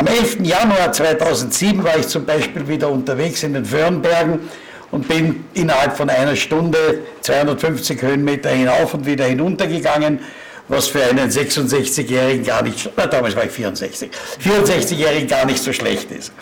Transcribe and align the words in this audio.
Am 0.00 0.06
11. 0.06 0.38
Januar 0.44 0.92
2007 0.92 1.84
war 1.84 1.98
ich 1.98 2.08
zum 2.08 2.24
Beispiel 2.24 2.66
wieder 2.66 2.88
unterwegs 2.88 3.42
in 3.42 3.52
den 3.52 3.66
Föhrenbergen 3.66 4.48
und 4.90 5.06
bin 5.06 5.44
innerhalb 5.52 5.94
von 5.94 6.08
einer 6.08 6.36
Stunde 6.36 7.00
250 7.20 8.00
Höhenmeter 8.00 8.48
hinauf 8.48 8.94
und 8.94 9.04
wieder 9.04 9.26
hinuntergegangen, 9.26 10.20
was 10.68 10.86
für 10.86 11.04
einen 11.04 11.28
66-Jährigen 11.28 12.46
gar 12.46 12.62
nicht, 12.62 12.88
na, 12.96 13.08
damals 13.08 13.36
war 13.36 13.44
ich 13.44 13.50
64, 13.50 14.10
64-Jährigen 14.42 15.28
gar 15.28 15.44
nicht 15.44 15.62
so 15.62 15.70
schlecht 15.74 16.10
ist. 16.12 16.32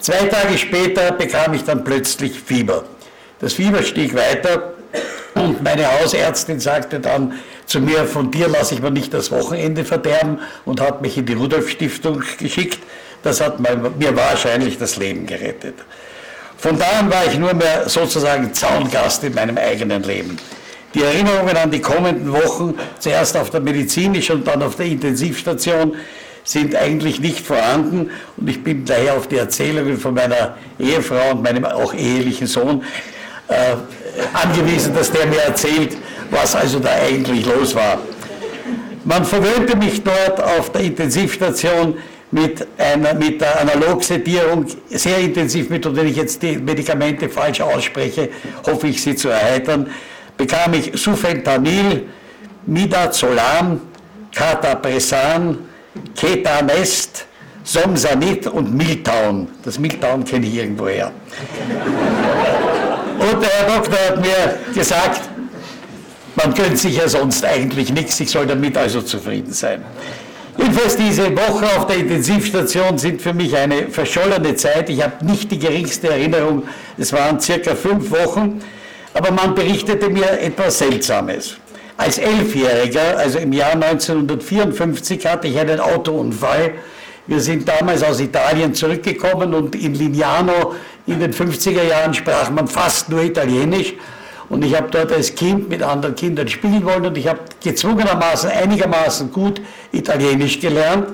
Zwei 0.00 0.26
Tage 0.26 0.58
später 0.58 1.12
bekam 1.12 1.54
ich 1.54 1.62
dann 1.62 1.84
plötzlich 1.84 2.32
Fieber. 2.32 2.86
Das 3.38 3.52
Fieber 3.52 3.84
stieg 3.84 4.16
weiter 4.16 4.72
und 5.34 5.62
meine 5.62 5.86
Hausärztin 5.86 6.58
sagte 6.58 6.98
dann 6.98 7.34
zu 7.66 7.80
mir, 7.80 8.04
von 8.06 8.30
dir 8.30 8.48
lasse 8.48 8.74
ich 8.74 8.82
mir 8.82 8.90
nicht 8.90 9.12
das 9.12 9.30
Wochenende 9.30 9.84
verderben 9.84 10.40
und 10.64 10.80
hat 10.80 11.02
mich 11.02 11.18
in 11.18 11.26
die 11.26 11.34
Rudolf 11.34 11.68
Stiftung 11.68 12.22
geschickt. 12.38 12.78
Das 13.26 13.40
hat 13.40 13.58
mir 13.58 14.16
wahrscheinlich 14.16 14.78
das 14.78 14.98
Leben 14.98 15.26
gerettet. 15.26 15.74
Von 16.58 16.78
da 16.78 16.84
an 17.00 17.10
war 17.10 17.26
ich 17.26 17.36
nur 17.36 17.54
mehr 17.54 17.88
sozusagen 17.88 18.54
Zaungast 18.54 19.24
in 19.24 19.34
meinem 19.34 19.58
eigenen 19.58 20.04
Leben. 20.04 20.36
Die 20.94 21.02
Erinnerungen 21.02 21.56
an 21.56 21.72
die 21.72 21.80
kommenden 21.80 22.32
Wochen, 22.32 22.78
zuerst 23.00 23.36
auf 23.36 23.50
der 23.50 23.58
medizinischen 23.58 24.36
und 24.36 24.46
dann 24.46 24.62
auf 24.62 24.76
der 24.76 24.86
Intensivstation, 24.86 25.96
sind 26.44 26.76
eigentlich 26.76 27.18
nicht 27.18 27.44
vorhanden 27.44 28.10
und 28.36 28.48
ich 28.48 28.62
bin 28.62 28.84
daher 28.84 29.14
auf 29.14 29.26
die 29.26 29.38
Erzählungen 29.38 29.98
von 29.98 30.14
meiner 30.14 30.56
Ehefrau 30.78 31.32
und 31.32 31.42
meinem 31.42 31.64
auch 31.64 31.92
ehelichen 31.92 32.46
Sohn 32.46 32.84
äh, 33.48 33.74
angewiesen, 34.34 34.94
dass 34.94 35.10
der 35.10 35.26
mir 35.26 35.40
erzählt, 35.40 35.96
was 36.30 36.54
also 36.54 36.78
da 36.78 36.90
eigentlich 36.92 37.44
los 37.44 37.74
war. 37.74 37.98
Man 39.04 39.24
verwöhnte 39.24 39.76
mich 39.76 40.04
dort 40.04 40.40
auf 40.40 40.70
der 40.70 40.82
Intensivstation 40.82 41.96
mit 42.30 42.66
einer 42.78 43.14
mit 43.14 43.40
der 43.40 43.60
Analogsedierung 43.60 44.66
sehr 44.90 45.18
intensiv 45.18 45.70
mit, 45.70 45.86
und 45.86 45.96
wenn 45.96 46.08
ich 46.08 46.16
jetzt 46.16 46.42
die 46.42 46.56
Medikamente 46.56 47.28
falsch 47.28 47.60
ausspreche, 47.60 48.30
hoffe 48.66 48.88
ich 48.88 49.02
sie 49.02 49.14
zu 49.14 49.28
erheitern, 49.28 49.90
bekam 50.36 50.74
ich 50.74 50.90
Sufentanil, 50.94 52.04
Midazolam, 52.66 53.80
Catapresan, 54.34 55.58
Ketamest, 56.14 57.26
Somsanit 57.62 58.46
und 58.48 58.74
Miltown. 58.74 59.48
Das 59.64 59.78
Miltown 59.78 60.24
kenne 60.24 60.46
ich 60.46 60.54
irgendwoher. 60.54 61.12
Und 63.18 63.42
der 63.42 63.50
Herr 63.50 63.76
Doktor 63.76 63.98
hat 64.08 64.20
mir 64.20 64.58
gesagt, 64.74 65.22
man 66.34 66.52
gönnt 66.54 66.78
sich 66.78 66.96
ja 66.96 67.08
sonst 67.08 67.44
eigentlich 67.44 67.92
nichts, 67.92 68.20
ich 68.20 68.30
soll 68.30 68.46
damit 68.46 68.76
also 68.76 69.00
zufrieden 69.00 69.52
sein. 69.52 69.82
Jedenfalls 70.58 70.96
diese 70.96 71.36
Woche 71.36 71.66
auf 71.76 71.86
der 71.86 71.96
Intensivstation 71.96 72.98
sind 72.98 73.20
für 73.20 73.34
mich 73.34 73.56
eine 73.56 73.88
verschollene 73.88 74.54
Zeit. 74.54 74.88
Ich 74.88 75.02
habe 75.02 75.24
nicht 75.24 75.50
die 75.50 75.58
geringste 75.58 76.08
Erinnerung. 76.08 76.62
Es 76.96 77.12
waren 77.12 77.38
circa 77.40 77.74
fünf 77.74 78.10
Wochen, 78.10 78.60
aber 79.12 79.30
man 79.30 79.54
berichtete 79.54 80.08
mir 80.08 80.40
etwas 80.40 80.78
Seltsames. 80.78 81.56
Als 81.98 82.18
Elfjähriger, 82.18 83.18
also 83.18 83.38
im 83.38 83.52
Jahr 83.52 83.72
1954, 83.72 85.26
hatte 85.26 85.48
ich 85.48 85.58
einen 85.58 85.80
Autounfall. 85.80 86.72
Wir 87.26 87.40
sind 87.40 87.68
damals 87.68 88.02
aus 88.02 88.20
Italien 88.20 88.74
zurückgekommen 88.74 89.52
und 89.52 89.74
in 89.74 89.94
Lignano 89.94 90.74
in 91.06 91.20
den 91.20 91.32
50er 91.32 91.82
Jahren 91.82 92.14
sprach 92.14 92.50
man 92.50 92.68
fast 92.68 93.08
nur 93.08 93.22
Italienisch. 93.22 93.94
Und 94.48 94.64
ich 94.64 94.76
habe 94.76 94.88
dort 94.90 95.12
als 95.12 95.34
Kind 95.34 95.68
mit 95.68 95.82
anderen 95.82 96.14
Kindern 96.14 96.46
spielen 96.48 96.84
wollen 96.84 97.06
und 97.06 97.18
ich 97.18 97.26
habe 97.26 97.40
gezwungenermaßen 97.62 98.50
einigermaßen 98.50 99.32
gut 99.32 99.60
Italienisch 99.92 100.60
gelernt. 100.60 101.08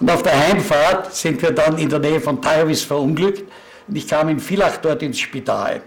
Und 0.00 0.10
auf 0.10 0.22
der 0.22 0.38
Heimfahrt 0.38 1.14
sind 1.14 1.40
wir 1.40 1.52
dann 1.52 1.78
in 1.78 1.88
der 1.88 1.98
Nähe 1.98 2.20
von 2.20 2.42
Tarvis 2.42 2.82
verunglückt 2.82 3.44
und 3.88 3.96
ich 3.96 4.06
kam 4.06 4.28
in 4.28 4.38
Villach 4.38 4.76
dort 4.78 5.02
ins 5.02 5.18
Spital. 5.18 5.82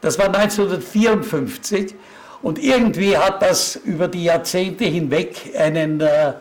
Das 0.00 0.18
war 0.18 0.26
1954 0.26 1.94
und 2.42 2.58
irgendwie 2.58 3.16
hat 3.16 3.40
das 3.40 3.76
über 3.76 4.08
die 4.08 4.24
Jahrzehnte 4.24 4.84
hinweg 4.84 5.52
einen 5.56 6.00
äh, 6.00 6.32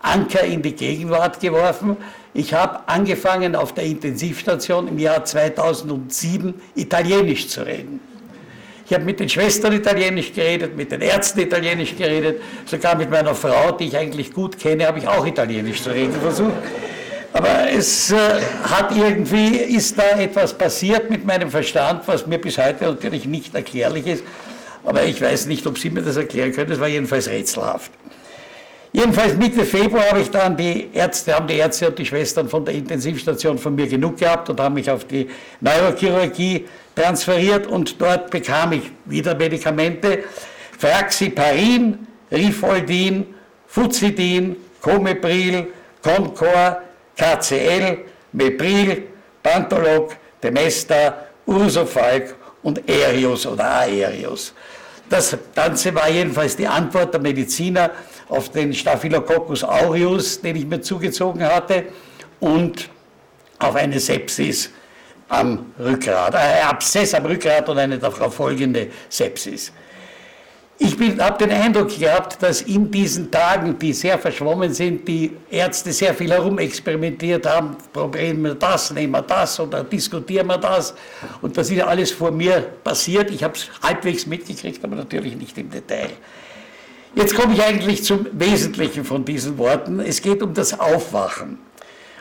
Anker 0.00 0.42
in 0.42 0.62
die 0.62 0.74
Gegenwart 0.74 1.40
geworfen. 1.40 1.98
Ich 2.32 2.54
habe 2.54 2.88
angefangen 2.88 3.54
auf 3.54 3.74
der 3.74 3.84
Intensivstation 3.84 4.88
im 4.88 4.98
Jahr 4.98 5.24
2007 5.24 6.54
Italienisch 6.76 7.48
zu 7.48 7.66
reden. 7.66 8.00
Ich 8.90 8.94
habe 8.94 9.04
mit 9.04 9.20
den 9.20 9.28
Schwestern 9.28 9.72
Italienisch 9.72 10.32
geredet, 10.32 10.76
mit 10.76 10.90
den 10.90 11.00
Ärzten 11.00 11.38
Italienisch 11.38 11.94
geredet, 11.96 12.42
sogar 12.66 12.96
mit 12.96 13.08
meiner 13.08 13.36
Frau, 13.36 13.70
die 13.70 13.84
ich 13.84 13.96
eigentlich 13.96 14.32
gut 14.32 14.58
kenne, 14.58 14.84
habe 14.84 14.98
ich 14.98 15.06
auch 15.06 15.24
Italienisch 15.24 15.80
zu 15.80 15.90
reden 15.90 16.20
versucht. 16.20 16.56
Aber 17.32 17.70
es 17.72 18.10
äh, 18.10 18.16
hat 18.64 18.90
irgendwie, 18.96 19.58
ist 19.58 19.96
da 19.96 20.18
etwas 20.18 20.54
passiert 20.54 21.08
mit 21.08 21.24
meinem 21.24 21.52
Verstand, 21.52 22.02
was 22.08 22.26
mir 22.26 22.38
bis 22.38 22.58
heute 22.58 22.82
natürlich 22.86 23.26
nicht 23.26 23.54
erklärlich 23.54 24.08
ist. 24.08 24.24
Aber 24.82 25.04
ich 25.04 25.22
weiß 25.22 25.46
nicht, 25.46 25.64
ob 25.68 25.78
Sie 25.78 25.90
mir 25.90 26.02
das 26.02 26.16
erklären 26.16 26.50
können. 26.52 26.72
Es 26.72 26.80
war 26.80 26.88
jedenfalls 26.88 27.28
rätselhaft. 27.28 27.92
Jedenfalls 28.92 29.36
Mitte 29.36 29.64
Februar 29.64 30.10
habe 30.10 30.20
ich 30.20 30.30
dann 30.30 30.56
die 30.56 30.88
Ärzte, 30.92 31.34
haben 31.34 31.46
die 31.46 31.54
Ärzte 31.54 31.88
und 31.88 31.98
die 31.98 32.04
Schwestern 32.04 32.48
von 32.48 32.64
der 32.64 32.74
Intensivstation 32.74 33.56
von 33.56 33.76
mir 33.76 33.86
genug 33.86 34.16
gehabt 34.18 34.50
und 34.50 34.58
haben 34.58 34.74
mich 34.74 34.90
auf 34.90 35.04
die 35.04 35.28
Neurochirurgie 35.60 36.66
transferiert 36.96 37.68
und 37.68 38.00
dort 38.00 38.30
bekam 38.30 38.72
ich 38.72 38.90
wieder 39.04 39.36
Medikamente, 39.36 40.24
Fraxiparin, 40.76 42.06
Rifoldin, 42.32 43.26
Fuzidin, 43.68 44.56
Comepril, 44.80 45.68
Concor, 46.02 46.82
KCL, 47.16 47.98
Mepril, 48.32 49.04
Pantolog, 49.42 50.16
Temesta, 50.40 51.26
Ursofalk 51.46 52.34
und 52.62 52.80
Aerius 52.88 53.46
oder 53.46 53.70
Aerius. 53.70 54.52
Das 55.10 55.36
Ganze 55.56 55.92
war 55.92 56.08
jedenfalls 56.08 56.56
die 56.56 56.68
Antwort 56.68 57.12
der 57.12 57.20
Mediziner 57.20 57.90
auf 58.28 58.48
den 58.50 58.72
Staphylococcus 58.72 59.64
aureus, 59.64 60.40
den 60.40 60.54
ich 60.54 60.64
mir 60.64 60.80
zugezogen 60.80 61.42
hatte, 61.42 61.86
und 62.38 62.88
auf 63.58 63.74
eine 63.74 63.98
Sepsis 63.98 64.70
am 65.28 65.72
Rückgrat, 65.80 66.36
ein 66.36 66.62
Abszess 66.64 67.12
am 67.14 67.26
Rückgrat 67.26 67.68
und 67.68 67.78
eine 67.78 67.98
darauf 67.98 68.34
folgende 68.34 68.88
Sepsis. 69.08 69.72
Ich 70.82 70.96
habe 71.18 71.46
den 71.46 71.54
Eindruck 71.54 71.90
gehabt, 71.98 72.42
dass 72.42 72.62
in 72.62 72.90
diesen 72.90 73.30
Tagen, 73.30 73.78
die 73.78 73.92
sehr 73.92 74.18
verschwommen 74.18 74.72
sind, 74.72 75.06
die 75.06 75.30
Ärzte 75.50 75.92
sehr 75.92 76.14
viel 76.14 76.30
herumexperimentiert 76.30 77.46
haben, 77.46 77.76
probieren 77.92 78.42
wir 78.42 78.54
das, 78.54 78.90
nehmen 78.90 79.12
wir 79.12 79.20
das 79.20 79.60
oder 79.60 79.84
diskutieren 79.84 80.46
wir 80.46 80.56
das. 80.56 80.94
Und 81.42 81.54
das 81.58 81.68
ist 81.68 81.76
ja 81.76 81.86
alles 81.86 82.12
vor 82.12 82.30
mir 82.30 82.62
passiert. 82.82 83.30
Ich 83.30 83.44
habe 83.44 83.52
es 83.56 83.68
halbwegs 83.82 84.26
mitgekriegt, 84.26 84.82
aber 84.82 84.96
natürlich 84.96 85.36
nicht 85.36 85.58
im 85.58 85.68
Detail. 85.68 86.08
Jetzt 87.14 87.34
komme 87.34 87.52
ich 87.52 87.62
eigentlich 87.62 88.02
zum 88.02 88.26
Wesentlichen 88.32 89.04
von 89.04 89.22
diesen 89.22 89.58
Worten. 89.58 90.00
Es 90.00 90.22
geht 90.22 90.42
um 90.42 90.54
das 90.54 90.80
Aufwachen. 90.80 91.58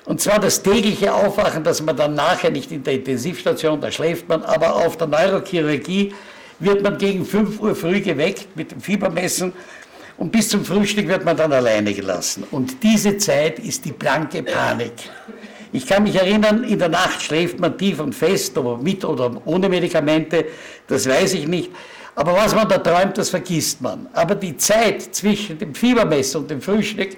Und 0.03 0.19
zwar 0.19 0.37
das 0.37 0.61
tägliche 0.61 1.13
Aufwachen, 1.13 1.63
dass 1.63 1.81
man 1.81 1.95
dann 1.95 2.13
nachher 2.13 2.51
nicht 2.51 2.73
in 2.73 2.83
der 2.83 2.95
Intensivstation, 2.95 3.79
da 3.79 3.89
schläft 3.89 4.27
man, 4.27 4.43
aber 4.43 4.75
auf 4.75 4.97
der 4.97 5.07
Neurochirurgie 5.07 6.13
wird 6.59 6.83
man 6.83 6.97
gegen 6.97 7.25
5 7.25 7.59
Uhr 7.59 7.75
früh 7.75 8.01
geweckt 8.01 8.55
mit 8.55 8.71
dem 8.71 8.81
Fiebermessen 8.81 9.53
und 10.17 10.31
bis 10.31 10.49
zum 10.49 10.65
Frühstück 10.65 11.07
wird 11.07 11.23
man 11.23 11.37
dann 11.37 11.53
alleine 11.53 11.93
gelassen. 11.93 12.43
Und 12.51 12.83
diese 12.83 13.17
Zeit 13.17 13.59
ist 13.59 13.85
die 13.85 13.93
blanke 13.93 14.43
Panik. 14.43 14.93
Ich 15.71 15.85
kann 15.85 16.03
mich 16.03 16.15
erinnern, 16.15 16.63
in 16.63 16.79
der 16.79 16.89
Nacht 16.89 17.21
schläft 17.21 17.59
man 17.59 17.77
tief 17.77 17.99
und 17.99 18.13
fest, 18.13 18.57
ob 18.57 18.81
mit 18.81 19.05
oder 19.05 19.39
ohne 19.45 19.69
Medikamente, 19.69 20.45
das 20.87 21.07
weiß 21.07 21.35
ich 21.35 21.47
nicht. 21.47 21.71
Aber 22.15 22.33
was 22.33 22.53
man 22.53 22.67
da 22.67 22.79
träumt, 22.79 23.17
das 23.17 23.29
vergisst 23.29 23.79
man. 23.79 24.09
Aber 24.13 24.35
die 24.35 24.57
Zeit 24.57 25.15
zwischen 25.15 25.57
dem 25.57 25.73
Fiebermesser 25.73 26.39
und 26.39 26.49
dem 26.49 26.61
Frühstück, 26.61 27.15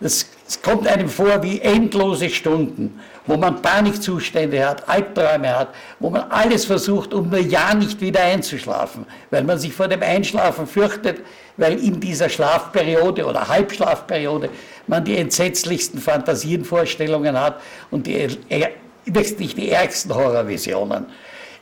das 0.00 0.26
kommt 0.62 0.88
einem 0.88 1.08
vor 1.08 1.42
wie 1.42 1.60
endlose 1.60 2.30
Stunden, 2.30 2.98
wo 3.30 3.36
man 3.36 3.62
Panikzustände 3.62 4.66
hat, 4.66 4.88
Albträume 4.88 5.56
hat, 5.56 5.68
wo 6.00 6.10
man 6.10 6.22
alles 6.30 6.64
versucht, 6.64 7.14
um 7.14 7.30
nur 7.30 7.38
ja 7.38 7.72
nicht 7.74 8.00
wieder 8.00 8.22
einzuschlafen, 8.22 9.06
weil 9.30 9.44
man 9.44 9.56
sich 9.56 9.72
vor 9.72 9.86
dem 9.86 10.02
Einschlafen 10.02 10.66
fürchtet, 10.66 11.20
weil 11.56 11.78
in 11.78 12.00
dieser 12.00 12.28
Schlafperiode 12.28 13.24
oder 13.24 13.46
Halbschlafperiode 13.46 14.50
man 14.88 15.04
die 15.04 15.16
entsetzlichsten 15.16 16.00
Fantasienvorstellungen 16.00 17.38
hat 17.38 17.60
und 17.92 18.08
die, 18.08 18.36
letztlich 19.06 19.54
die 19.54 19.70
ärgsten 19.70 20.12
Horrorvisionen. 20.12 21.06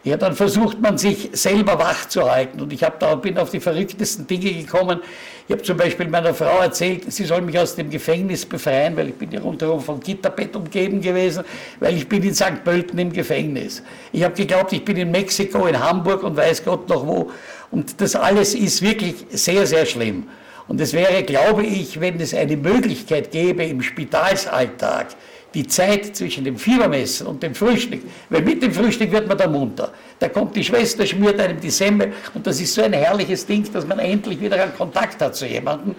Ja, 0.08 0.16
dann 0.16 0.34
versucht 0.34 0.80
man 0.80 0.96
sich 0.96 1.28
selber 1.34 1.78
wach 1.78 2.08
zu 2.08 2.30
halten. 2.30 2.62
Und 2.62 2.72
ich 2.72 2.80
da, 2.98 3.14
bin 3.16 3.36
auf 3.36 3.50
die 3.50 3.60
verrücktesten 3.60 4.26
Dinge 4.26 4.50
gekommen. 4.54 5.00
Ich 5.46 5.52
habe 5.52 5.62
zum 5.62 5.76
Beispiel 5.76 6.08
meiner 6.08 6.32
Frau 6.32 6.60
erzählt, 6.60 7.12
sie 7.12 7.24
soll 7.24 7.42
mich 7.42 7.58
aus 7.58 7.76
dem 7.76 7.90
Gefängnis 7.90 8.46
befreien, 8.46 8.96
weil 8.96 9.10
ich 9.10 9.16
bin 9.16 9.30
ja 9.30 9.40
rundherum 9.40 9.82
vom 9.82 10.00
Gitterbett 10.00 10.56
umgeben 10.56 11.02
gewesen, 11.02 11.44
weil 11.78 11.94
ich 11.94 12.08
bin 12.08 12.22
in 12.22 12.34
St. 12.34 12.64
Pölten 12.64 12.98
im 12.98 13.12
Gefängnis. 13.12 13.82
Ich 14.10 14.22
habe 14.24 14.32
geglaubt, 14.32 14.72
ich 14.72 14.82
bin 14.82 14.96
in 14.96 15.10
Mexiko, 15.10 15.66
in 15.66 15.78
Hamburg 15.78 16.22
und 16.22 16.38
weiß 16.38 16.64
Gott 16.64 16.88
noch 16.88 17.06
wo. 17.06 17.30
Und 17.70 18.00
das 18.00 18.16
alles 18.16 18.54
ist 18.54 18.80
wirklich 18.80 19.26
sehr, 19.30 19.66
sehr 19.66 19.84
schlimm. 19.84 20.26
Und 20.68 20.80
es 20.80 20.92
wäre, 20.92 21.22
glaube 21.22 21.64
ich, 21.64 21.98
wenn 21.98 22.20
es 22.20 22.34
eine 22.34 22.56
Möglichkeit 22.56 23.30
gäbe 23.30 23.64
im 23.64 23.82
Spitalsalltag, 23.82 25.08
die 25.54 25.66
Zeit 25.66 26.14
zwischen 26.14 26.44
dem 26.44 26.58
Fiebermessen 26.58 27.26
und 27.26 27.42
dem 27.42 27.54
Frühstück, 27.54 28.02
weil 28.28 28.42
mit 28.42 28.62
dem 28.62 28.70
Frühstück 28.70 29.10
wird 29.10 29.26
man 29.26 29.38
da 29.38 29.48
munter. 29.48 29.92
Da 30.18 30.28
kommt 30.28 30.54
die 30.54 30.62
Schwester, 30.62 31.06
schmiert 31.06 31.40
einem 31.40 31.58
die 31.58 31.70
Semmel 31.70 32.12
und 32.34 32.46
das 32.46 32.60
ist 32.60 32.74
so 32.74 32.82
ein 32.82 32.92
herrliches 32.92 33.46
Ding, 33.46 33.66
dass 33.72 33.86
man 33.86 33.98
endlich 33.98 34.40
wieder 34.40 34.62
einen 34.62 34.74
Kontakt 34.74 35.22
hat 35.22 35.34
zu 35.34 35.46
jemandem. 35.46 35.94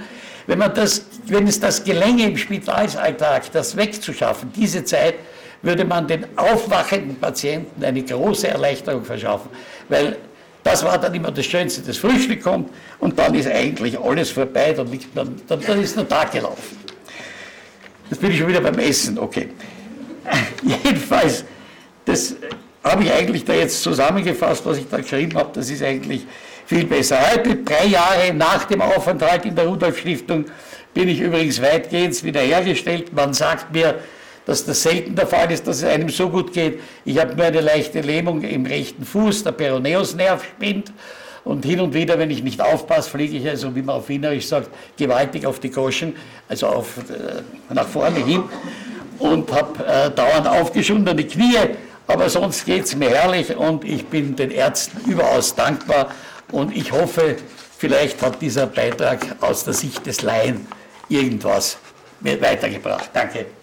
Wenn, 0.46 0.60
man 0.60 0.74
das, 0.74 1.04
wenn 1.26 1.48
es 1.48 1.60
das 1.60 1.84
gelänge 1.84 2.26
im 2.26 2.38
Spitalsalltag, 2.38 3.52
das 3.52 3.76
wegzuschaffen, 3.76 4.52
diese 4.56 4.84
Zeit, 4.84 5.16
würde 5.62 5.84
man 5.84 6.08
den 6.08 6.26
aufwachenden 6.38 7.20
Patienten 7.20 7.84
eine 7.84 8.02
große 8.02 8.48
Erleichterung 8.48 9.04
verschaffen, 9.04 9.50
weil 9.90 10.18
das 10.64 10.84
war 10.84 10.98
dann 10.98 11.14
immer 11.14 11.32
das 11.32 11.46
Schönste, 11.46 11.82
das 11.82 11.98
Frühstück 11.98 12.44
kommt 12.44 12.70
und 13.00 13.18
dann 13.18 13.34
ist 13.36 13.48
eigentlich 13.48 14.00
alles 14.00 14.32
vorbei, 14.32 14.74
dann, 14.74 14.92
liegt 14.92 15.16
man, 15.16 15.36
dann, 15.48 15.60
dann 15.66 15.82
ist 15.82 15.96
der 15.96 16.08
Tag 16.08 16.32
gelaufen. 16.32 16.78
Jetzt 18.10 18.20
bin 18.20 18.32
ich 18.32 18.38
schon 18.40 18.48
wieder 18.48 18.62
beim 18.62 18.78
Essen, 18.80 19.18
okay. 19.18 19.50
Jedenfalls, 20.64 21.46
das 22.06 22.36
habe 22.84 23.04
ich 23.04 23.12
eigentlich 23.12 23.46
da 23.46 23.54
jetzt 23.54 23.82
zusammengefasst, 23.82 24.66
was 24.66 24.78
ich 24.78 24.88
da 24.90 24.98
geschrieben 24.98 25.38
habe, 25.38 25.50
das 25.54 25.70
ist 25.70 25.84
eigentlich 25.84 26.26
viel 26.66 26.86
besser. 26.86 27.20
Heute, 27.32 27.56
drei 27.58 27.86
Jahre 27.86 28.34
nach 28.34 28.66
dem 28.66 28.82
Aufenthalt 28.82 29.46
in 29.46 29.56
der 29.56 29.66
Rudolf-Stiftung, 29.66 30.46
bin 30.94 31.10
ich 31.10 31.20
übrigens 31.20 31.62
weitgehend 31.62 32.24
wiederhergestellt. 32.24 33.14
Man 33.14 33.34
sagt 33.34 33.74
mir, 33.74 33.96
dass 34.50 34.66
das 34.66 34.82
selten 34.82 35.14
der 35.14 35.28
Fall 35.28 35.52
ist, 35.52 35.68
dass 35.68 35.78
es 35.78 35.84
einem 35.84 36.10
so 36.10 36.28
gut 36.28 36.52
geht. 36.52 36.80
Ich 37.06 37.20
habe 37.20 37.36
nur 37.36 37.46
eine 37.46 37.62
leichte 37.62 38.02
Lähmung 38.02 38.42
im 38.42 38.66
rechten 38.66 39.06
Fuß, 39.06 39.44
der 39.44 39.52
Peroneusnerv 39.52 40.44
spinnt. 40.44 40.92
Und 41.44 41.66
hin 41.66 41.80
und 41.80 41.94
wieder, 41.94 42.18
wenn 42.18 42.32
ich 42.32 42.42
nicht 42.42 42.60
aufpasse, 42.60 43.12
fliege 43.12 43.38
ich 43.38 43.48
also, 43.48 43.76
wie 43.76 43.84
man 43.84 43.98
auf 43.98 44.10
Wienerisch 44.10 44.48
sagt, 44.48 44.70
gewaltig 44.98 45.46
auf 45.46 45.60
die 45.60 45.70
Goschen, 45.70 46.16
also 46.48 46.66
auf, 46.66 46.98
äh, 46.98 47.74
nach 47.74 47.88
vorne 47.88 48.26
hin 48.26 48.42
und 49.20 49.52
habe 49.52 49.86
äh, 49.86 50.10
dauernd 50.10 50.48
aufgeschundene 50.48 51.26
Knie. 51.26 51.76
Aber 52.08 52.28
sonst 52.28 52.66
geht 52.66 52.86
es 52.86 52.96
mir 52.96 53.12
herrlich 53.12 53.56
und 53.56 53.86
ich 53.86 54.04
bin 54.08 54.36
den 54.36 54.50
Ärzten 54.50 55.12
überaus 55.12 55.54
dankbar. 55.54 56.10
Und 56.52 56.76
ich 56.76 56.92
hoffe, 56.92 57.36
vielleicht 57.78 58.20
hat 58.24 58.42
dieser 58.42 58.66
Beitrag 58.66 59.20
aus 59.42 59.64
der 59.64 59.76
Sicht 59.76 60.08
des 60.08 60.24
Laien 60.24 60.66
irgendwas 61.08 61.78
weitergebracht. 62.22 63.12
Danke. 63.14 63.59